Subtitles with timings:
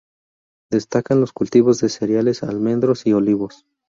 [0.71, 3.67] Destacan los cultivos de cereales, almendros y olivos.